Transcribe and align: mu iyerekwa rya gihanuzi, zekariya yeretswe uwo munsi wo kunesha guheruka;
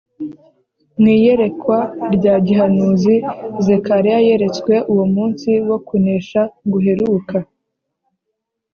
mu 0.99 1.07
iyerekwa 1.17 1.79
rya 2.15 2.35
gihanuzi, 2.45 3.15
zekariya 3.65 4.17
yeretswe 4.27 4.73
uwo 4.91 5.05
munsi 5.15 5.49
wo 5.69 5.77
kunesha 5.87 6.41
guheruka; 6.71 7.37